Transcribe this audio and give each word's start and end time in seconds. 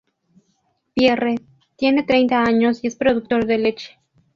Pierre, 0.95 1.35
tiene 1.75 2.01
treinta 2.01 2.41
años 2.43 2.83
y 2.83 2.87
es 2.87 2.95
productor 2.95 3.45
de 3.45 3.59
leche. 3.59 3.99